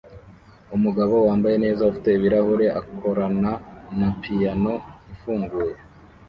Umugabo 0.75 1.15
wambaye 1.27 1.55
neza 1.63 1.87
ufite 1.91 2.09
ibirahure 2.13 2.65
akorana 2.79 3.51
na 3.99 4.09
piyano 4.21 4.73
ifunguye 5.13 5.75